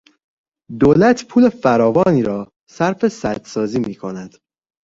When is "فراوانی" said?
1.49-2.23